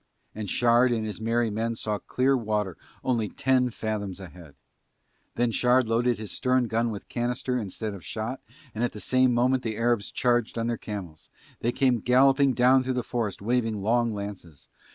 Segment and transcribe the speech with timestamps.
[0.33, 4.55] And Shard and his merry men saw clear water only ten fathoms ahead.
[5.35, 8.41] Then Shard loaded his stern gun with canister instead of shot
[8.73, 11.29] and at the same moment the Arabs charged on their camels;
[11.59, 14.69] they came galloping down through the forest waving long lances.